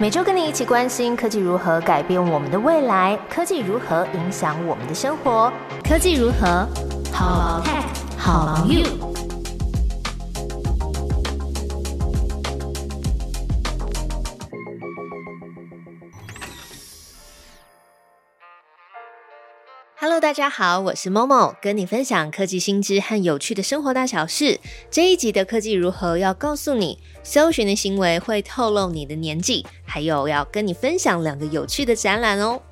[0.00, 5.52] 每周跟你一起关心科技如何改变我们的未来，科技如何影响我们的生活，
[5.82, 6.64] 科技如何
[7.12, 7.82] 好 tech
[8.16, 9.07] 好 you。
[20.00, 24.60] Hello，大家好，我是 Momo，跟你分享科技新知和有趣的生活大小事。
[24.92, 32.62] 这一集的科技如何要告诉你，搜寻的行为会透露你的年纪，还有要跟你分享两个有趣的展览哦。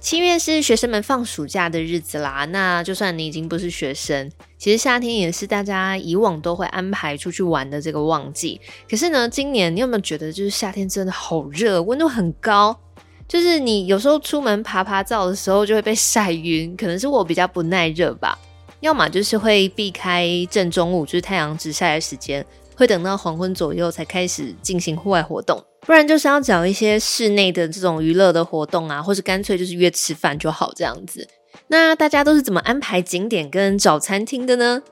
[0.00, 8.58] 七月是学生们放暑假的日子啦，那就算你已经不是学生，其实夏天也是大家以往都会安排出去玩的这个旺季。
[8.88, 12.80] 可是呢，今年你有没有觉得，就是夏天真的好热，温度很高？
[13.28, 18.38] 就是你有时候出门爬爬照的时候就会被晒晕，可能是我比较不耐热吧。
[18.80, 22.44] 要么就是会避开正中午，就是太阳直晒的时间，
[22.76, 25.62] 会等到黄昏左右才开始进行户外活动。
[25.80, 31.26] 不然就是要找一些室内的这种娱乐的活动啊，或是干脆就是约吃饭就好这样子。
[31.68, 34.82] 那大家都是怎么安排景点跟找餐厅的呢？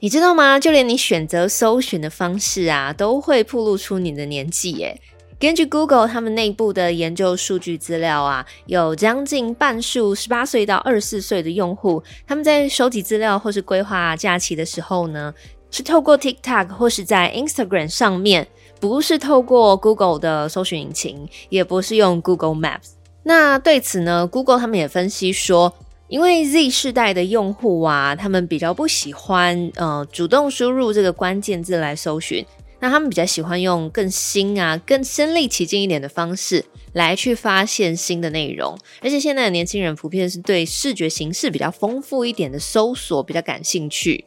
[0.00, 0.58] 你知道吗？
[0.58, 5.00] 就连你选择搜寻的方式啊，都会暴露出你的年纪耶。
[5.40, 15.32] 根据 Google 他们内部的研究数据资料啊，有将近半数十八岁到二十四岁的用户，他们在收集资料或是规划假期的时候呢，
[15.70, 18.48] 是透过 TikTok 或是在 Instagram 上面，
[18.80, 22.94] 不是透过 Google 的搜寻引擎，也不是用 Google Maps。
[23.22, 25.72] 那对此呢，Google 他们也分析说，
[26.08, 32.44] 因为 Z 世代的用户啊，他们比较不喜欢呃主动输入这个关键字来搜寻。
[32.80, 44.24] 那他们比较喜欢用更新啊、更身临其境一点的方式来去发现新的内容，而且现在的年轻人普遍是对视觉形式比较丰富一点的搜索比较感兴趣，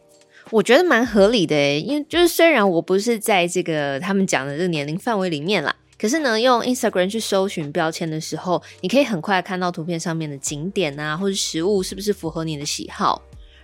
[0.50, 13.22] 我觉得蛮合理的，因为就是虽然我不是在这个他们讲的这个年龄范围里面啦，可是呢，用 Instagram 去搜寻标签的时候，你可以很快看到图片上面的景点啊，或者食物是不是符合你的喜好。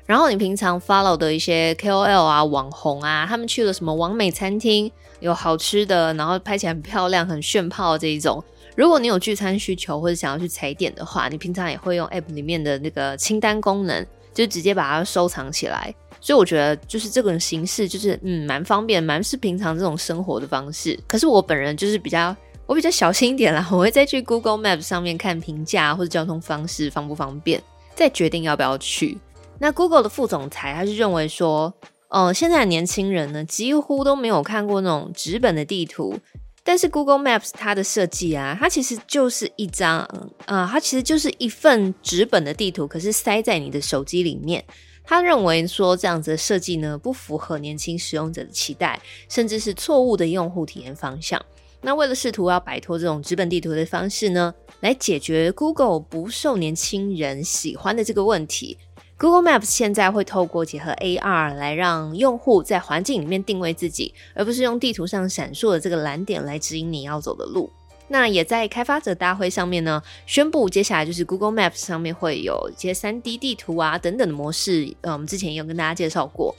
[0.07, 8.41] 然后你平常 follow 的一些 KOL 啊、网红啊，他们去了什么完美餐厅，有好吃的，然后拍起来很漂亮、很炫泡这一种。
[8.77, 15.93] 如果你有聚餐需求或者想要去踩点的话，你平常也会用 app 里面的那个清单功能，就直接把它收藏起来。
[16.21, 20.97] 所以我觉得就是这种形式，就是嗯蛮方便，蛮是平常这种生活的方式。
[21.05, 22.33] 可是我本人就是比较
[22.65, 27.61] 我比较小心一点啦， 我会再去 Google Maps 上面看评价或者交通方式方不方便，
[27.93, 29.17] 再决定要不要去。
[29.59, 31.73] 那 Google 的副总裁他是认为说，
[32.09, 36.17] 呃，现在的年轻人呢几乎都没有看过那种纸本的地图，
[36.63, 39.99] 但是 Google Maps 它的设计啊，它其实就是一张，
[40.45, 44.63] 啊，它其实就是一份纸本的地图，可是塞在你的手机里面。
[45.09, 51.41] 他认为说这样子的设计呢，不符合年轻使用者的期待，甚至是错误的用户体验方向。
[51.79, 58.77] 那为了试图要摆脱这种纸本地图的方式呢，来解决 Google 不受年轻人喜欢的这个问题。
[59.19, 67.71] Google Maps 现在会透过结合 AR 来让用户在环境里面定位自己，而不是用地图上闪烁的这个蓝点来指引你要走的路。
[68.09, 74.95] 那也在开发者大会上面呢，宣布接下来就是 Google Maps 上面会有一些 3D 地图啊等等的模式。
[75.01, 76.55] 呃，我们之前也有跟大家介绍过。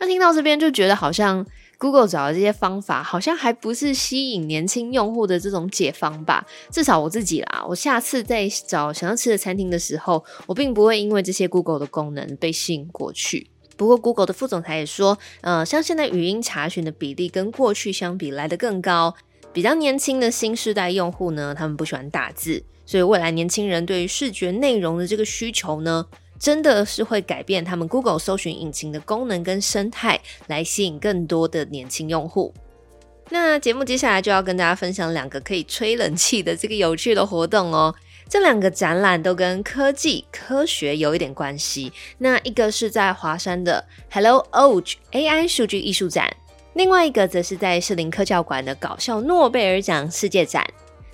[0.00, 1.46] 那听到这边就觉得好像。
[1.82, 6.46] Google 找的这些方法好像还不是吸引年轻用户的这种解方吧？
[6.70, 13.48] 至少我自己啦，我下次在找想要吃的餐厅的时候，我并不会因为这些 Google 的功能被吸引过去。
[13.76, 19.16] 不过 Google 的副总裁也说，呃，像现在语音查询的比例跟过去相比来的更高，
[19.52, 26.06] 比较年轻的新世代用户呢，他们不喜欢打字，所以未来年轻人对于视觉内容的这个需求呢？
[26.42, 32.52] 真的是会改变他们 Google 搜寻引擎的功能跟生态，来吸引更多的年轻用户。
[33.30, 37.94] 那节目接下来就要跟大家分享两个可以吹冷气的这个有趣的活动哦。
[38.28, 41.92] 这两个展览都跟科技、科学有一点关系。
[42.18, 46.28] 那一个是在华山的 Hello Oge AI 数据艺术展，
[46.74, 50.66] 另外一个则是在士林科教馆的搞笑诺贝尔奖世界展。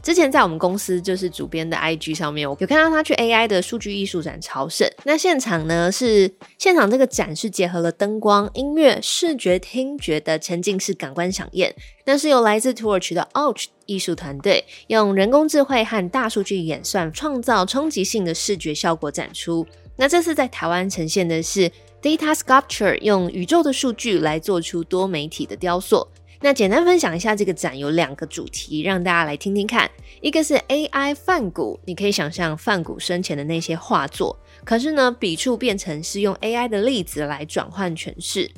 [0.02, 4.88] 之前在我们公司就是主编的 IG 上面，我有看到他去 AI 的数据艺术展朝圣。
[5.04, 11.74] 那现场呢是现场这个展是结合了灯光、音乐、视觉、听觉的沉浸式感官响宴。
[12.04, 19.66] 那是由来自土耳其的 Ouch 艺术团队用人工智慧和大数据演算，创造冲击性的视觉效果展出。
[19.96, 26.06] 那这次在台湾呈现的是 Data Sculpture，用宇宙的数据来做出多媒体的雕塑。
[26.40, 29.90] 那简单分享一下这个展有两个主题，让大家来听听看。
[30.20, 38.48] 一个是 AI 梵谷，你可以想象梵谷生前的那些画作，可是呢，笔触变成是用 AI 的例子来转换诠释。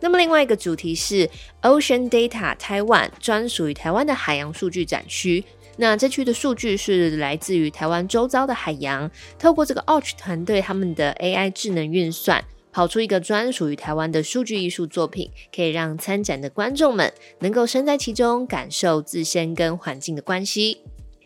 [0.00, 1.28] 那么另外一个主题是
[1.62, 5.44] Ocean Data Taiwan，专属于台湾的海洋数据展区。
[5.76, 9.08] 那这区的数据是来自于台湾周遭的海洋，
[9.38, 12.44] 透过这个 Arch 团队他们的 AI 智能运算，
[12.78, 20.78] 跑出一个专属于台湾的数据艺术作品，可以让参展的观众们能够身在其中，感受自身跟环境的关系。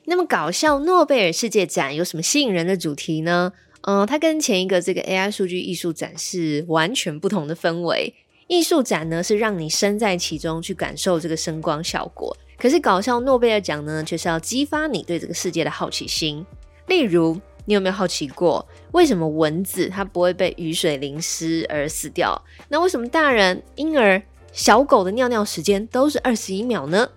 [0.07, 3.53] 那么搞笑诺贝尔世界展有什么吸引人的主题呢？
[3.83, 8.15] 嗯，它跟前一个这个 AI 数据艺术展是完全不同的氛围。
[8.47, 16.47] 艺术展呢是让你身在其中去感受这个声光效果，可是搞笑诺贝尔奖呢却是要激发你对这个世界的好奇心。
[16.89, 22.41] 例如，你有没有好奇过，为什么蚊子它不会被雨水淋湿而死掉？
[22.69, 24.21] 那为什么大人、婴儿、
[24.53, 27.09] 小狗的尿尿时间都是二十一秒呢？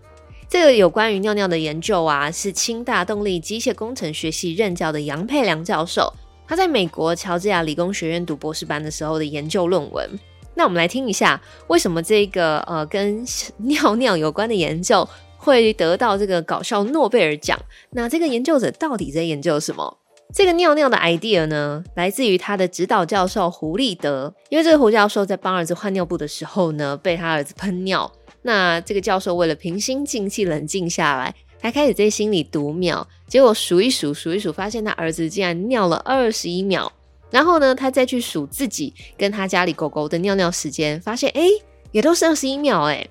[0.48, 6.14] 这个有关于尿尿的研究啊，是清大动力机械工程学系任教的杨佩良教授，
[6.48, 10.08] 他在美国乔治亚理工学院读博士班的时候的研究论文。
[10.54, 13.26] 那我们来听一下，为什么这个呃跟
[13.58, 15.06] 尿尿有关的研究
[15.38, 17.60] 会得到这个搞笑诺贝尔奖？
[17.90, 19.98] 那这个研究者到底在研究什么？
[20.36, 28.12] 这个尿尿的 idea 呢，来自于他的指导教授胡立德，因为这个胡教授在帮儿子换尿布的时候呢，被他儿子喷尿。
[28.42, 36.92] 那这个教授为了平心静气、冷静下来，他开始在心里读秒，结果数一数、数一数，发现他儿子竟然尿了二十一秒。
[37.32, 41.44] 然后呢，他再去数自己跟他家里狗狗的尿尿时间，发现哎，
[41.94, 43.08] 也都是二十一秒哎。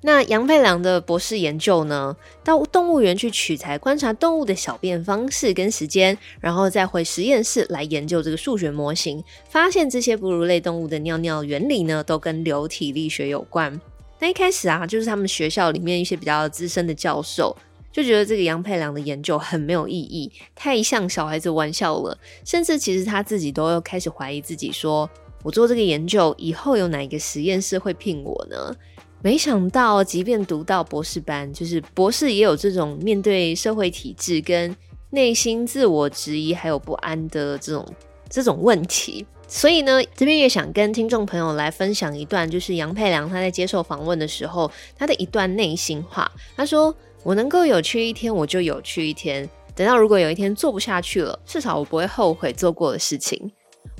[0.00, 13.80] 那杨佩良的博士研究呢，到动物园去取材观察动物的小便方式跟时间，然后再回实验室来研究这个数学模型，发现这些哺乳类动物的尿尿原理呢，都跟流体力学有关。
[14.20, 17.56] 那一开始啊，就是他们学校里面一些比较资深的教授
[17.92, 22.16] 就觉得这个杨佩良的研究很没有意义，太像小孩子玩笑了。
[22.44, 25.10] 甚至其实他自己都开始怀疑自己，说
[25.42, 28.72] 我做这个研究以后有哪一个实验室会聘我呢？
[29.20, 34.74] 没想到，即便读到博士班，就是博士也有这种面对社会体制跟
[35.10, 37.84] 内心自我质疑还有不安的这种
[38.30, 39.26] 这种问题。
[39.48, 46.30] 所以呢，这边也想跟听众朋友来分享一段，就是杨佩良他在接受访问的时候，他的一段内心话。
[46.54, 46.94] 他说
[47.24, 49.48] ：“我能够有趣一天，我就有趣一天。
[49.74, 53.50] 等到如果有一天做不下去了，至少我不会后悔做过的事情。”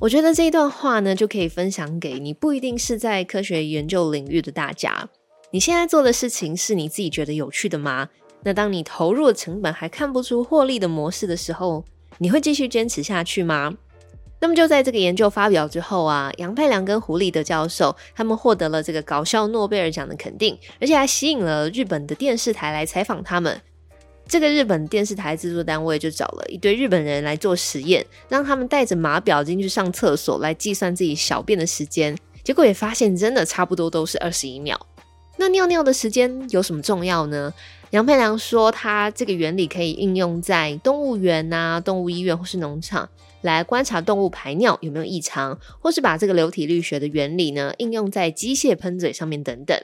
[0.01, 5.09] 我觉得这一段话呢，就可以分享给你，不一定是在科学研究领域的大家。
[5.51, 8.09] 你现在做的事情是你自己觉得有趣的吗？
[8.45, 11.85] 那当你投入的成本还看不出获利的模式的时候，
[12.19, 13.77] 你会继续坚持下去吗？
[14.41, 23.61] 那么就在这个研究发表之后啊，杨佩良跟胡立德教授他们获得了这个搞笑诺贝尔奖的肯定，而且还吸引了日本的电视台来采访他们。
[24.29, 32.15] 这个日本电视台制作单位就找了一堆日本人来做实验，让他们带着码表进去上厕所来计算自己小便的时间，
[32.45, 34.79] 结果也发现真的差不多都是二十一秒。
[35.39, 37.55] 那尿尿的时间有什么重要呢？
[37.91, 43.09] 杨佩良说，他这个原理可以应用在动物园啊、动物医院或是农场。
[43.43, 49.81] 来观察动物排尿有没有异常，或是把这个流体力学的原理呢应用在机械喷嘴上面等等。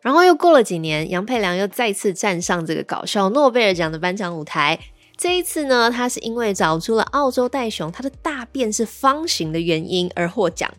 [0.00, 4.78] 然后又过了几年，杨佩良又再次站上这个搞笑诺贝尔奖的颁奖舞台。
[5.16, 10.72] 这一次呢，他是因为找出了澳洲袋熊它的大便是方形的原因而获奖。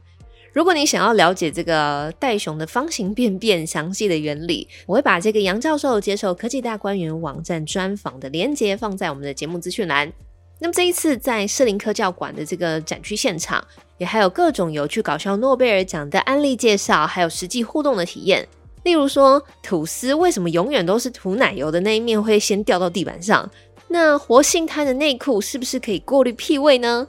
[0.53, 10.11] 如果你想要了解这个袋熊的方形便便详细的原理，我会把这个杨教授接受科技大观园网站专访的链接放在我们的节目资讯栏。
[10.59, 13.63] 那么这一次在士林科教馆的这个展区现场，
[13.97, 18.47] 也还有各种有趣搞笑诺贝尔奖的案例介绍，还有实际互动的体验。
[18.83, 23.49] 例如说，吐司为什么永远都是涂奶油的那一面会先掉到地板上？
[23.87, 27.07] 那活性炭的内裤是不是可以过滤屁味呢？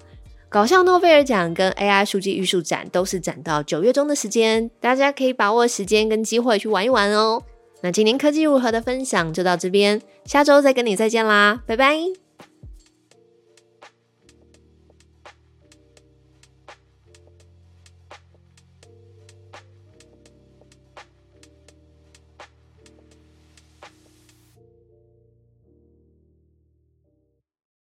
[0.48, 7.42] 搞笑诺贝尔奖跟 AI 数据艺术展都是展到九月中的时间，大家可以把握时间跟机会去玩一玩哦。
[7.82, 12.29] 那今年科技如何的分享就到这边，下周再跟你再见啦，拜拜。